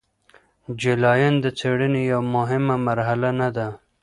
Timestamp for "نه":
3.39-3.49